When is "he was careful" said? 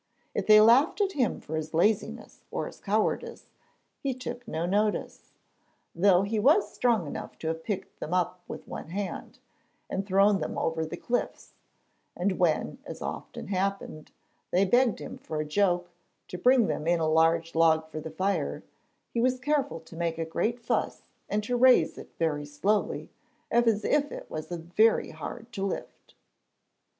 19.11-19.79